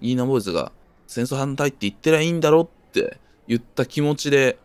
[0.00, 0.72] ギーナボーイズが
[1.12, 4.58] 戦争反対って言ってりゃいいんだろって言った気持ちで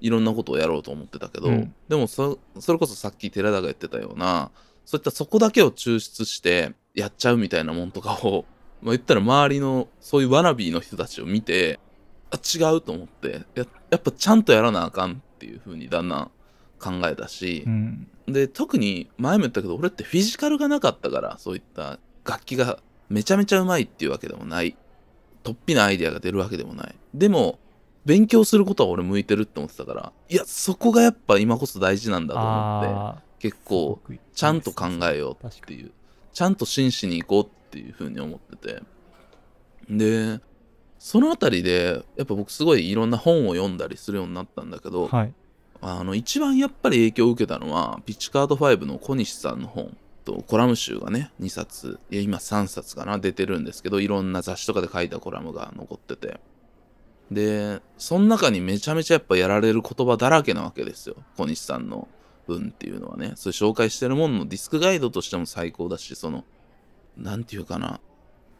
[0.00, 4.50] いろんなことをやろうと思ってたけど、うんでもそそれこそさっき寺田が言ってたような
[4.84, 8.44] そういったそこだけを抽出してやっちゃうみたいなもんとかを、
[8.82, 11.80] まあ、言ったら周りのそういうワナビーの人たちを見て
[12.30, 16.30] あ違うと思ってややっぱちゃんとやらなあかんっていう風にだんだん
[16.78, 18.08] 考えたしう、ん。
[18.26, 24.76] で特に前も言ったけど俺ってフィジカルがなかったからそういった楽器がめちゃめちゃうまいっていうわけでもない
[25.44, 27.58] 突飛なアイデアが出るわけでもないでも
[28.04, 32.88] 勉強することは俺向いてるって思ってたからいやそこがやっぱ今こそ大事なんだと思って
[33.20, 34.00] あ結あ、構
[34.34, 35.46] ちゃんと考えよう。
[35.46, 35.92] っていう
[36.32, 38.82] ちゃんと真摯に行こうっていう風に思ってて
[39.88, 40.40] で
[40.98, 45.34] そのあたりでやっぱ僕すごいいろんな本を読んだりするようになったんだけど、はい。
[45.82, 56.40] あの一番やっぱり影響を受けたのはピッチカード5の小西さんの本とコラム集がね2冊いや今3冊かな出てるんですけどいろんな雑誌とかで書いたコラムが残ってて。
[57.30, 61.16] でその中にめちゃめちゃやっぱやられる言葉だらけなわけですよ。
[61.38, 62.06] 小西さんの
[62.46, 63.32] 文っていうのはね。
[63.36, 66.44] そういう紹介してるもののディスクガイドとしても最高だしその
[67.16, 68.00] なんていうかな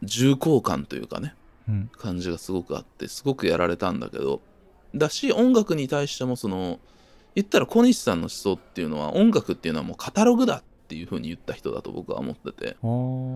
[0.03, 1.35] 重厚感というかね
[1.69, 1.91] うん。
[1.95, 4.41] 感じがすごくあってすごくやられたんだけど。
[4.95, 6.81] だし音楽に対してもその
[7.35, 10.63] 言ったら小西さんの思想っていうのは音楽っていうのはもうカタログだっ
[10.95, 12.77] ていう風に言った人だと僕は思ってて。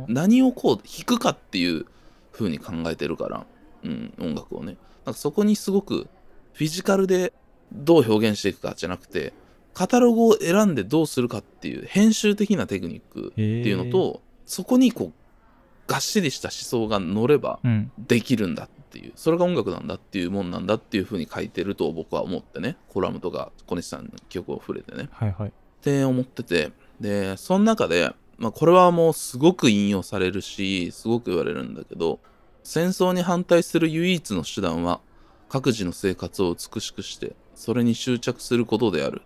[0.06, 1.86] 何をこう弾くかっていう
[2.30, 3.46] 風に考えてるから、
[3.82, 4.76] うん、音楽をね。
[5.04, 6.06] なんかそこにすごく
[6.52, 7.32] フィジカルで
[7.72, 9.32] どう表現していくかじゃなくて
[9.74, 17.90] カタログを選んでどうするかっていう編集的なテクニックっていうのと、そこにこうがっしりした思想が乗ればうん。
[17.98, 19.12] できるんだっていう。
[19.16, 22.76] それが音楽なんだっていうもんなんだっていうふうに書いてると僕は思ってね。
[22.88, 25.08] コラムとか小西さんの記憶を触れてね。
[25.10, 25.48] はいはい。
[25.48, 32.20] って思っててでその中で、まあ、これはもうすごく引用されるしすごく言われるんだけど
[32.62, 35.00] 戦争に反対する唯一の手段は
[35.48, 39.22] 各自の生活を美しくしてそれに執着することである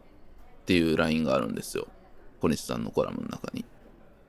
[0.63, 1.89] っていうラインがあるんですよ。
[2.41, 3.65] 小西さんのコラムの中に。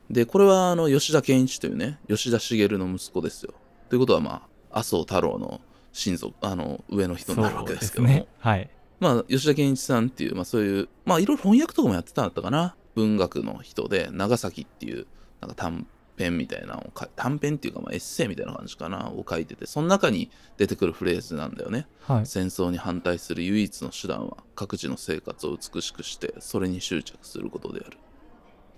[0.10, 3.54] でこれはあの吉田健一というね吉田茂の息子ですよ。
[3.90, 8.10] ということはまあ麻生太郎の親族あの上の人になるわけですけども。
[8.10, 8.28] ね。
[8.40, 8.70] はい。
[9.00, 12.76] まあ、吉田健一さんっていう、まあそういう、まあいろいろ翻訳とかもやってたんだったかな。
[12.96, 15.08] 文学の人で、長崎っていう、
[15.42, 21.88] なんか短編みたいなのを短編っていうか、まあエッセイみたいな感じかな、を書いてて、その中に出てくるフレーズなんだよね。
[22.02, 27.98] はい戦争に反対する唯一の手段は、各自の生活を美しくして、それに執着することである。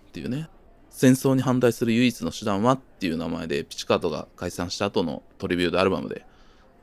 [0.10, 0.50] っていうね。
[0.90, 6.26] 戦争に反対する唯一の手段はっていう名前で、ピチカートが解散した後のトリビュートアルバムで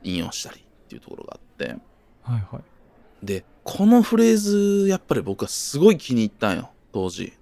[0.03, 1.75] 引用したりっていうところがあって、
[2.21, 7.33] はいはいで、このフレーズ、やっぱり僕はすごい気に入ったんよ、当時。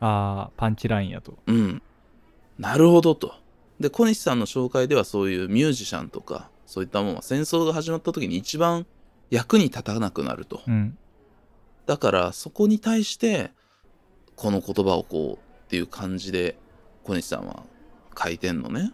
[0.00, 1.82] ああパンチラインやとうん。
[2.58, 3.34] なるほどと。
[3.80, 8.86] で、小西さんの紹介ではそういうミュージシャンとか、そういったものは戦争が始まった時に一番
[9.30, 10.62] 役に立たなくなると。
[10.66, 10.98] うん
[11.88, 13.50] だから、そこに対して、
[14.36, 16.58] この言葉をこうっていう感じで、
[17.02, 17.62] 小西さんは
[18.14, 18.92] 書いてんのね。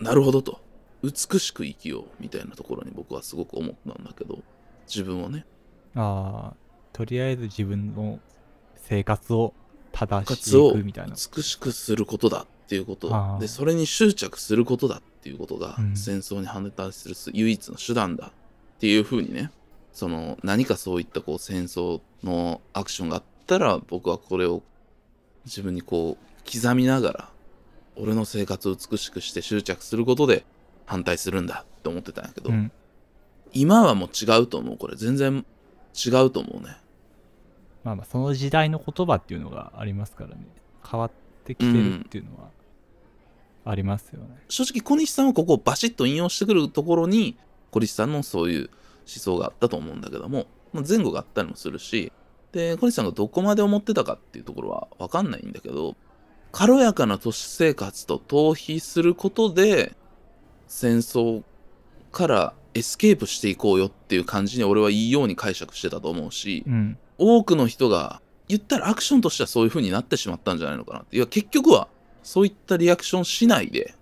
[0.00, 0.60] なるほどと。
[1.04, 4.40] 美しく生きようみたいなところに僕はすごく思ったんだけど、
[4.88, 5.46] 自分をね。
[5.94, 6.56] ああ
[6.92, 8.18] とりあえず自分の
[8.82, 9.54] 生活を
[9.92, 11.14] 正していくみたいな。
[11.14, 13.38] 美しくすることだっていうこと。
[13.40, 15.96] でそれに執着することだっていうことがうん。
[15.96, 19.50] 戦争に反対する唯一の手段だっていうふうにね。
[19.92, 24.62] その何かそういったこう戦争のアクションがあったら僕はこれを
[25.44, 27.28] 自分にこう刻みながら
[27.96, 30.46] 俺の生活を美しくして執着することで
[30.86, 32.72] 反対するんだって思ってたんやけど、うん。
[33.52, 34.96] 今はもう違うと思うこれ。
[34.96, 35.44] 全然
[35.94, 36.76] 違うと思うね
[37.84, 40.46] まあまあその時代の言葉っていうのがありますからね。
[40.88, 41.10] 変わっ
[41.44, 42.50] てきてるっていうのは
[43.64, 47.36] ありますよね、正直小西さんはここをバシッと引用してくるところに
[47.70, 48.68] 小西さんのそういう思
[49.06, 52.12] 想があったと思うんだけども、まあ、前後があったりもするし
[52.50, 55.94] で小西さんがどこまで思ってたかっていうところは分かんないんだけど
[56.50, 59.94] 軽やかな都市生活と逃避することで
[60.66, 61.42] 戦争
[62.10, 71.16] からエスケープしていこうよっていう感じに俺はいいように解釈してたと思うし、うん多くの人が言ったらアクションとしてはそういう風になってしまったんじゃないのかなって。
[71.16, 71.88] いや結局は
[72.22, 73.94] そういったリアクションしないで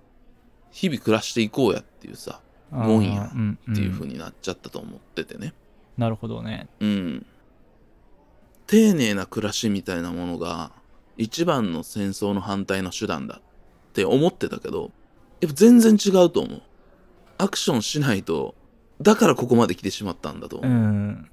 [0.70, 5.54] 日々暮らしていこうやっていうさもんやうんっていう風んになっちゃったと思っててね。
[5.98, 6.68] なるほどね。
[6.80, 7.26] うん。
[8.66, 10.72] 丁寧な暮らしみたいなものが
[11.16, 14.92] 一番の戦争の反対の手段だって思ってたけど
[15.40, 16.62] やっぱ全然違うと思う。
[17.38, 18.54] アクションしないと
[19.00, 20.70] だからここまで来てしまったんだと思う。
[20.70, 21.30] う、ん。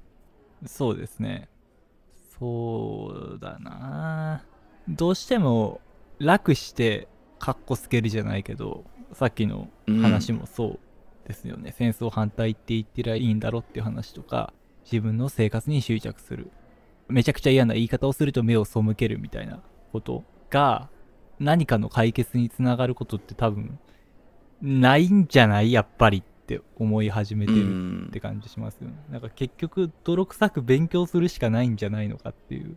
[0.66, 1.48] そうですね
[2.38, 4.44] そうだな。
[4.88, 5.80] どうしても
[6.18, 10.78] 楽してカッコつけるじゃないけどさっきの話もそう
[11.28, 14.52] ですよね、戦争反対って言ってりゃいいんだろっていう話とか
[14.84, 16.50] 自分の生活に執着する。
[17.08, 19.60] めちゃくちゃ嫌な言い方をすると目を背けるみたいな
[19.92, 20.88] ことが
[21.38, 23.78] 何かの解決につながることって多分
[24.62, 25.72] ないんじゃない？
[25.72, 26.18] やっぱり。
[26.18, 28.06] って思い始めてうるん。
[28.08, 28.94] って感じしますよね。
[29.10, 32.76] なんか結局泥臭く勉強するしかないんじゃないのかっていう。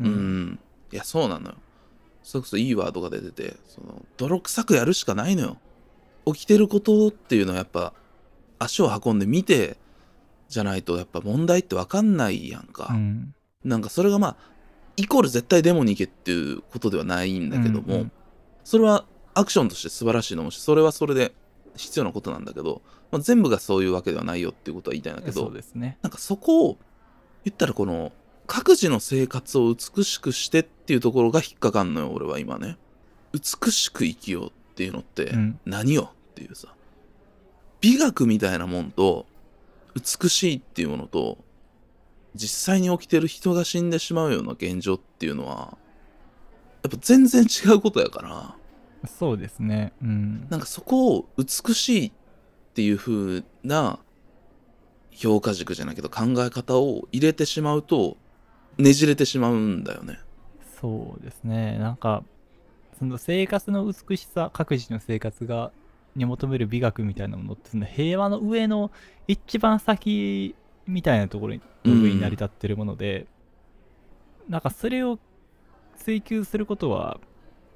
[0.00, 0.58] うん、
[0.92, 1.56] いやそうなのよ。
[2.22, 5.58] それこそいいワードが出ててその泥臭くやるしかないのよ。
[6.26, 7.92] 起きてることっていうのはやっぱ
[8.58, 9.76] 足を運んで見て
[10.48, 13.34] じゃないとやっぱ問題って分かんないやんか、うん。
[13.64, 14.36] なんかそれがまあ
[14.96, 18.12] イコール絶対デモに行けっていうことではないんだけども、うんうん。
[18.64, 21.32] それはアクションとして素晴らしいのもしそれはそれで
[21.78, 25.98] 必要なことなんだけど、まあ、全部がそういうわけではないよっていうことは言いたいんだけどそうですね。
[26.02, 26.78] なんかそこを
[27.44, 28.12] 言ったらこの
[28.46, 32.76] 各自の生活を美しくしてっていうところが引っかかんのよ俺は今ね。
[33.32, 35.60] 美しく生きようっていうのってうん。
[35.64, 36.74] 何よっていうさ。
[37.80, 39.26] 美学みたいなもんと
[39.94, 41.38] 美しいっていうものと
[42.34, 45.76] 実際に起きてる人が死んでしまうような現状っていうのは
[46.82, 48.54] やっぱ全然違うことやから
[49.06, 49.92] そうですね。
[50.02, 50.46] うん。
[50.50, 52.12] なんかそこを美しいっ
[52.74, 53.98] ていう風な
[55.10, 58.16] 評価軸じゃないけど考え方を入れてしまうと
[58.78, 60.18] ねじれてしまうんだよね。
[60.80, 61.76] そうですね。
[61.78, 62.22] なんか、
[62.98, 65.72] その生活の美しさ、各自の生活が、
[66.14, 68.92] に求める美学みたいなものって、その平和の上の
[69.26, 70.54] 一番先
[70.86, 73.26] みたいなところに、に成り立ってるもので、
[74.48, 75.18] なんかそれを
[75.96, 77.20] 追求することは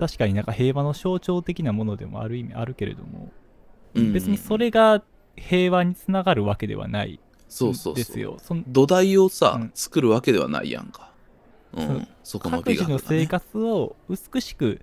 [0.02, 3.30] 確かになんか平和の象徴的なものでもある意味あるけれども、
[3.94, 4.12] うん。
[4.12, 5.00] 別にそれが
[5.36, 8.36] 平和につながるわけではないそうそうですよ。
[8.66, 9.70] 土台をさ、うん。
[9.76, 11.12] 作るわけではないやんか。
[11.74, 14.80] うん、そこの各美学が、ね、自の生活を美しく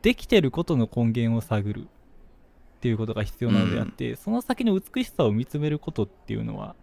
[0.00, 1.84] できてることの根源を探るっ
[2.80, 6.76] ていうことが必要なのであって、その先の美しさを見つめることっていうのは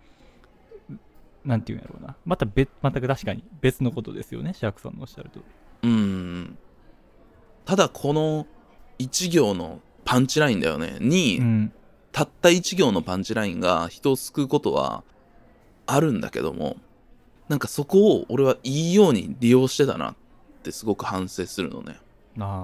[1.46, 2.18] なんていうんやろうな。
[2.26, 4.54] また別全く確かに別のことですよね。
[4.54, 5.40] シャークさんのおっしゃると
[5.84, 6.58] うん。
[7.70, 8.48] ただこの
[8.98, 10.98] 一行のパンチラインだよね。
[11.00, 11.74] に、うん
[12.12, 15.04] たった一行のパンチラインが人を救うことは
[15.86, 16.78] あるんだけども、
[17.48, 20.16] なんかそこを俺はいいように利用してたなっ
[20.64, 22.00] てすごく反省するのね。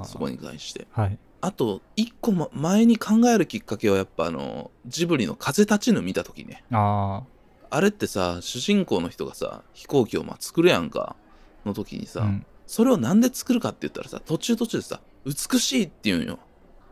[0.06, 0.88] そこに対して。
[0.92, 6.64] はいあと、一個ま前に考えるきっかけはやっぱあの、ジブリの風立ちぬ見た時ね。
[6.72, 7.22] あ
[7.70, 11.16] あれってさ、主人公の人がさ、飛行機をまあ作るやんか、
[11.64, 16.40] の時にさ、あうん、それをなんで作るかって言ったらさ、途中途中でさ、美しいって言うんよ。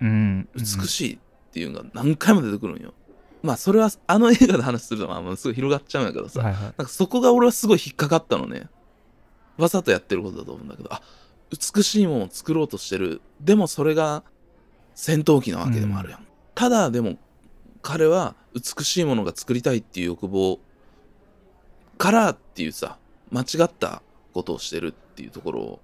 [0.02, 1.20] うん、美しいっ
[1.52, 2.94] ていうのが何回も出てくるんよ。
[3.42, 8.70] まあそれはあの映画で話するとまあまあすごい広がっちゃうんやけどさ、はいはいなんかそこが俺はすごい引っかかったのね。
[9.58, 11.02] わざとやってることだと思うんだけど、あ
[11.52, 13.22] 美しいものを作ろうとしてる。
[13.40, 14.24] でもそれが
[14.96, 16.26] 戦闘機なわけでもあるやん。
[16.56, 17.18] ただでも
[17.82, 20.60] 彼は美しいものが作りたいっていう欲望
[21.98, 22.98] からっていうさ、
[23.30, 24.02] 間違った
[24.34, 25.80] ことをしてるっていうところ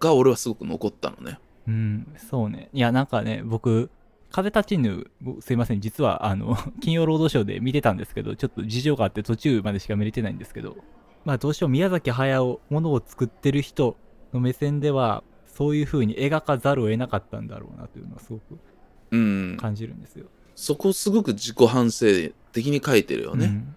[0.00, 1.38] が俺はすごく残ったのね。
[1.66, 2.68] うん、そうね。
[2.72, 3.90] いや、なんかね、僕、
[4.30, 10.76] 風立ちぬ、ごすいません、実は、あの、 金曜ロードショーで見てたんですけど、ちょっと事情があって途中までしか見れてないんですけど、
[11.24, 13.96] まあ、どうしよう、宮崎駿、ものを作ってる人
[14.32, 18.58] の目線では、そういう風に描かざるを得なかったんだろうなというのはすごく
[19.12, 19.56] うん。
[19.58, 20.26] 感じるんですよ。
[20.56, 22.06] そこすごく自己反省
[22.52, 23.46] 的に書いてるよね。
[23.46, 23.76] うん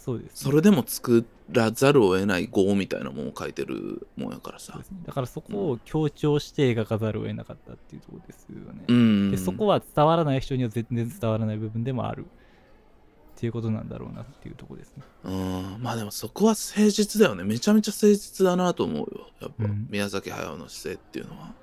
[0.00, 0.30] そうです、ね。
[0.34, 8.84] それでも作らざるを得ない業みたいなものを書いてるもんやからさねだからそこを強調して描かざるを得なかったっていうところですよね。
[8.88, 9.30] うん。
[9.30, 15.02] でそこは伝わらない人には全然伝わらない部分でもあるっていうことなんだろうなっていうところですね。
[15.24, 15.76] うん。
[15.80, 17.44] まあでもそこは誠実だよね。
[17.44, 19.28] めちゃめちゃ誠実だなと思うよ。
[19.40, 21.54] やっぱ、うん宮崎駿の姿勢っていうのは。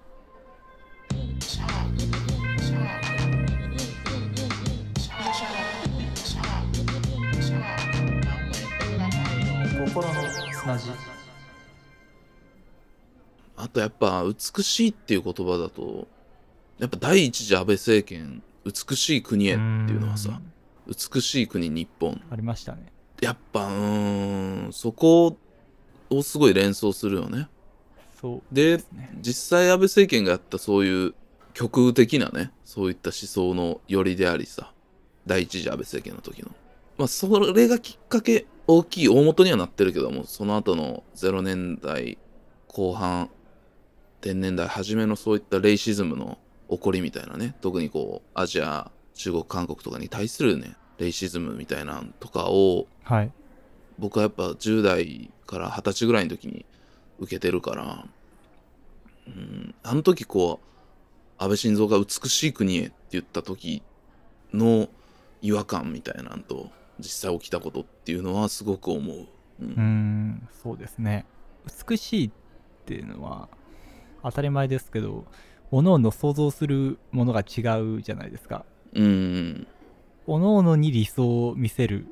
[10.01, 10.91] 心の砂地。
[13.55, 16.07] あとやっぱ美しいっていう言葉だと、
[16.77, 19.63] やっぱ第一次安倍政権、美しい国へってい
[19.97, 20.53] うのはさ、ん
[20.87, 22.21] 美しい国日本。
[22.29, 22.85] ありましたね。
[23.21, 25.35] やっぱ、うーん、そこ
[26.11, 27.47] をすごい連想するよね。
[28.21, 29.11] そうでね。
[29.19, 31.15] 実際安倍政権がやったそういう
[31.53, 34.71] 極右的なねそういった思想の寄りでありさ
[35.27, 36.49] 第一次安倍政権の時の
[36.97, 42.17] まあそれがきっかけ大きい大元にはなってるけどもその後の0年代
[42.67, 43.29] 後半
[44.21, 46.37] 10年代初めのそういったレイシズムの
[46.69, 53.31] 起こりみたいなね特にこうアジア中国韓国とかに対するねレイシズムみたいなんとかをはい。
[53.97, 56.65] 僕はやっぱ10代から20歳ぐらいの時に
[57.19, 58.05] 受けてるから、
[59.27, 63.81] うん、あの時こう安倍晋三が美しい国へって言った時
[64.53, 64.87] の
[65.41, 69.17] 違和感みたいなんと実際起きたことっていうのはすごく思う。
[69.17, 69.27] う
[69.59, 71.25] うーん、そうですね。
[71.89, 72.31] 美しいっ
[72.85, 73.49] ていうのは
[74.23, 75.25] 当たり前ですけど、
[75.71, 78.65] 各々想像するものが違うじゃないですか。
[78.93, 79.67] うん、
[80.25, 82.07] 各々に理想を見せる。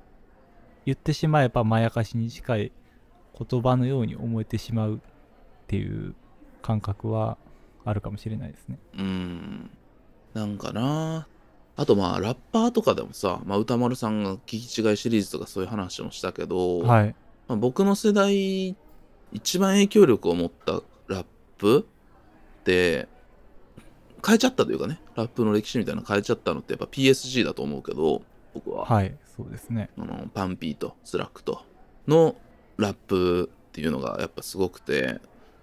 [0.85, 2.71] 言ってしまえばまやかしに近い
[3.49, 4.99] 言葉のように思えてしまうっ
[5.67, 6.13] ていう
[6.61, 7.37] 感覚は
[7.83, 8.77] あるかもしれないですね。
[8.97, 9.69] うん、
[10.33, 11.27] なんかな
[11.77, 17.15] あとまあラッパーとかでもさ、まあ、宇多丸さんが聞き違いシリーズとかそういう話もしたけど、はい。
[17.47, 18.75] まあ、僕の世代
[19.31, 21.25] 一番影響力を持ったラッ
[21.57, 21.85] プ
[22.61, 23.07] って
[24.25, 29.89] 変えちゃったというかねラップの歴史みたいなの変えちゃったのってやっぱ PSG だと思うけど僕は、はい、そうですね。
[29.97, 31.63] あの PUNPEE と 5lack と
[32.07, 32.35] の
[32.77, 35.19] ラップっていうのがやっぱすごくて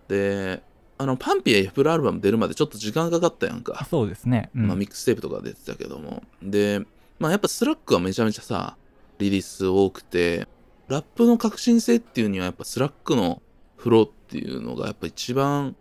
[0.08, 0.62] で
[1.02, 4.50] あの PUNPEE やフルアルバム出るまでちょっと時間かかったやんか、そうですね。
[4.54, 4.66] うん。
[4.68, 6.22] まあ、ミックステープとか出てたけども。
[6.42, 6.80] で
[7.18, 8.76] まあやっぱ5lack はめちゃめちゃさ
[9.18, 10.48] リリース多くて
[10.88, 13.42] ラップの革新性っていうにはやっぱ5lack の
[13.76, 15.76] フローっていうのがやっぱ一番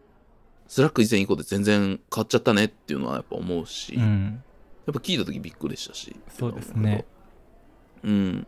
[0.67, 4.43] 5lack 以前以降で全然変わっちゃったねっていうのはやっぱ思うし、やっうん、
[4.85, 6.15] ぱ聞いた時びっくりしたし。
[6.37, 7.05] そうですね。
[8.03, 8.47] うん。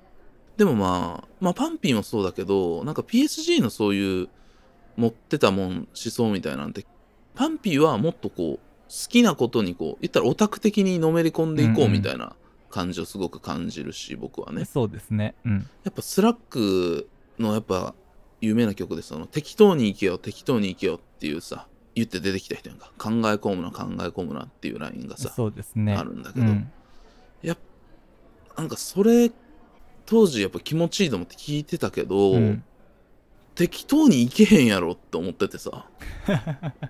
[0.55, 4.29] でもまあまあ PUNPEE もそうだけどなんか PSG のそういう
[4.97, 6.85] 持ってたもん思想みたいなんて
[7.35, 12.35] PUNPEE はもっとこう好きなことにこう言ったらオタク的にのめり込んでいこうんううんみたいな
[12.69, 14.65] 感じをすごく感じるし、僕はね。
[14.65, 15.35] そうですね。
[15.45, 15.67] うん。
[15.83, 17.07] やっぱ5lack
[17.39, 17.95] のやっぱ
[18.41, 22.91] 有名な曲でその適当に生きよう適当に生きようっていうさ言って出てきた人やんか。
[22.97, 25.95] 考え込むな考え込むなっていうラインがさそうですね。
[25.95, 26.71] あるんだけど、うん。
[27.41, 27.57] やっ
[28.57, 29.31] なんかそれ
[30.05, 32.63] 当時やっぱ気持ちいいと思って聞いてたけど、うん
[33.55, 35.85] 適当にいけへんやろって思っててさ。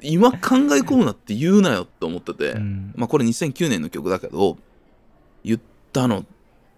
[0.01, 0.39] 今考え
[0.81, 2.93] 込むなって言うなよって思ってて、うん。
[2.95, 4.57] まあこれ2009年の曲だけど
[5.43, 5.59] 言っ
[5.91, 6.25] たのっ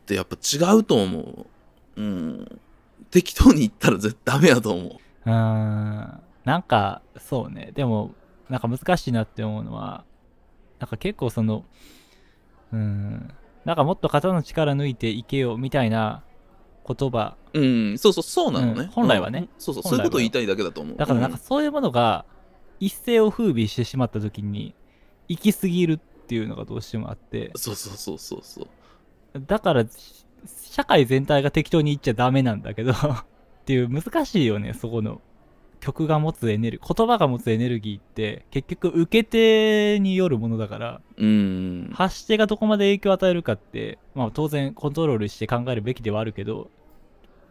[0.05, 1.45] てやっぱ違うと思う。
[1.97, 2.59] うん。
[3.11, 4.91] 適当に言ったら絶対ダメやと思う。
[5.25, 5.31] うー。
[5.31, 7.71] んなんかそうね。
[7.75, 8.13] でも
[8.49, 10.03] なんか難しいなって思うのは
[10.79, 11.63] なんか結構その
[12.71, 13.33] うーん。
[13.65, 16.23] なんかもっと肩の力抜いていけよみたいな
[16.87, 17.35] 言葉。
[17.53, 17.97] うん。
[17.97, 18.87] そうそうそうなのね、うん。
[18.87, 19.39] 本来はね。
[19.39, 19.49] うん。
[19.57, 20.97] そうそうそういうことを言いたいだけだと思う。
[20.97, 22.25] だからなんかそういうものが
[22.79, 24.73] 一世を風靡してしまった時に
[25.27, 27.47] 行き過ぎるっていうのがどうしてもあって。
[27.47, 28.67] うんそうそうそうそうそう。
[29.47, 30.25] だからし
[30.61, 32.93] 社会全体が適当に言っちゃダメなんだけど。
[33.65, 35.21] っていう難しいよねそこの
[35.85, 41.91] 曲が持つエネルギー言葉が持つエネルギーって結局受け手によるものだからうん。
[41.93, 46.71] 発し手がどこまで影響を与えるかって、まあ、当然コントロールして考えるべきではあるけど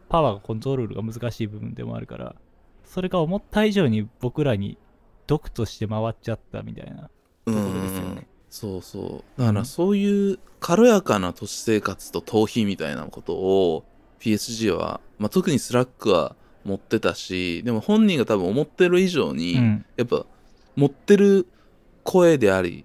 [0.08, 2.34] パワーがコントロールが難しい部分でもあるから
[2.84, 4.78] それが思った以上に僕らに
[5.28, 7.10] 毒として回っちゃったみたいな。
[7.46, 8.26] うところですよねん。
[8.50, 9.40] そうそう。
[9.40, 13.84] だからそういう軽やかな都市生活と逃避みたいなことを
[14.20, 19.84] PSG は、まあ、特に5lack は持ってたしでも本人が多分思ってる以上に、うん。
[19.96, 20.24] やっぱ
[20.76, 21.46] 持ってる
[22.02, 22.84] 声であり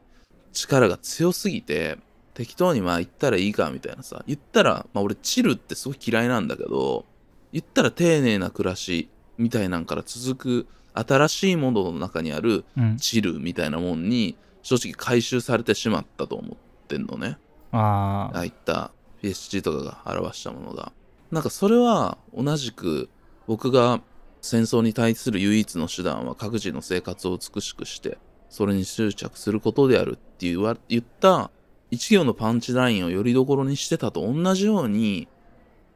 [0.53, 1.97] 力が強すぎて
[2.34, 7.05] 適当にまあ言ったらいいかみたいなさ言ったらまあ俺チルってすごい嫌いなんだけど
[7.51, 12.97] 言ったら丁寧な暮らしみたいなんから続く新しいものの中にあるうん。
[12.97, 16.57] チルみたいなもんに正直回収されてしまったと思っ
[16.88, 17.38] てんのね。
[17.71, 18.91] ああああいった。
[19.21, 20.91] PSG とかが表したものが。
[21.32, 23.09] なんかそれは同じく
[23.49, 23.99] 僕が
[24.41, 31.49] 戦争に対する唯一の手段は各自の生活を美しくしてそれに執着することであるって言わ言った
[31.89, 35.27] 一行のパンチラインをよりどころにしてたと同じように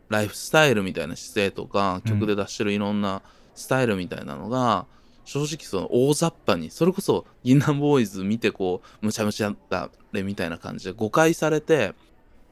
[0.10, 3.22] ライフスタイルみたいな姿勢とか曲で出してるいろんな
[3.54, 4.88] スタイルみたいなのが、
[5.24, 11.94] 正直その大雑把にそれこそ銀杏ボーイズ見てこうむちゃむちゃだれみたいな感じで誤解されて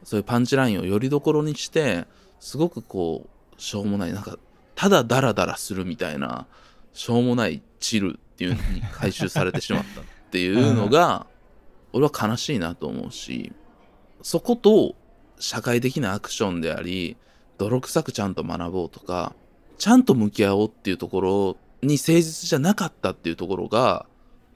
[0.04, 2.06] そういうパンチラインをよりどころにして
[2.40, 4.38] すごくこうしょうもないなんか
[4.82, 6.48] ただダラダラするみたいな
[6.92, 11.28] しょうもないチルっていうのに回収されてしまったっていうのが
[11.94, 13.52] 俺は悲しいなと思うし
[14.24, 14.96] そこと
[15.38, 17.16] 社会的なアクションであり
[17.60, 19.36] 泥臭くちゃんと学ぼうとか
[19.78, 24.08] ちゃんと向き合おうっていうところに誠実じゃなかったっていうところが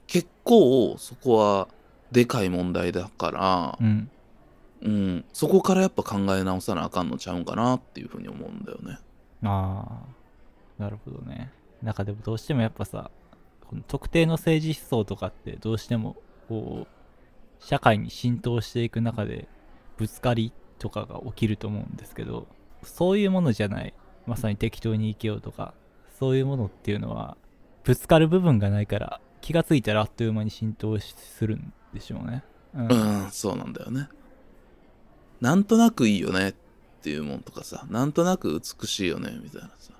[0.08, 1.68] 結構そこは
[2.10, 4.10] でかい問題だからう、ん。
[4.82, 8.98] うん、そこからやっぱ考え直さなあかんのちゃうんかなっていうふうに思うんだよね。
[9.44, 10.15] ああ
[10.78, 11.52] なるほどね
[11.82, 13.10] なんかでもどうしてもやっぱさ
[13.68, 16.16] この特定の政治思想とかってどうしても
[16.48, 19.48] こう社会に浸透していく中で
[19.96, 22.46] ぶつかりとかが起きると思うんですけど
[22.82, 23.94] そういうものじゃない
[24.26, 25.74] まさに適当に生きようとか
[26.18, 27.36] そういうものっていうのは
[27.84, 32.44] ぶつかる部分がないから気がついたらあっという間に浸透するんでしょうね
[32.76, 32.88] うん
[33.24, 34.08] うん、そうなんだよね。
[35.40, 36.54] なんとなくいいよねっ
[37.02, 39.92] ていうもんとかさ、なんとなく美しいよねみたいなさ。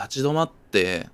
[0.00, 1.08] 立ち止まって、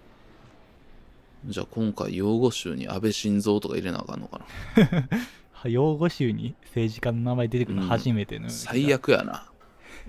[1.47, 4.41] じゃあ今回用語集に安倍晋三とか入れなあかんのか
[4.75, 5.07] な？
[5.65, 9.49] 用語集に政治家の名前出てくるの初めての、最悪やな。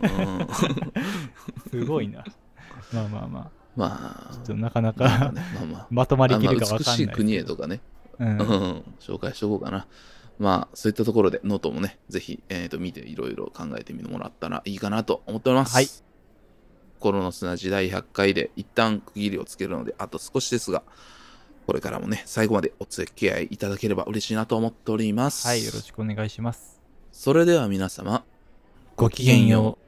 [0.01, 0.47] うん、
[1.71, 2.25] すごいな
[2.93, 5.87] まあまあまあまあ、ちょっとなかなまあかね、まあまあ。
[5.91, 7.81] まとまりきるかわかんない美しい国へとかね、
[8.19, 9.87] うんうん、紹介しとこうかな。
[10.39, 15.75] まあ、そういったところで、ノートもね、ぜひ、えー、と見ていろいろ考えてみてもらったらいいかなと思っております。
[15.75, 15.87] はい。
[16.99, 20.83] 心の砂時代100回で一旦区切りをつけるので、あと少しですが、
[21.69, 25.47] これからもね、最後までお付き合いいただければ嬉しいなと思っております。
[25.47, 26.81] はいよろしくお願いします
[27.13, 28.25] それでは皆様、
[28.97, 29.88] ごきげんよう